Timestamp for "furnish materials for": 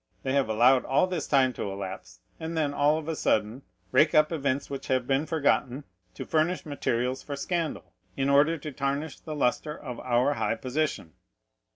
6.25-7.35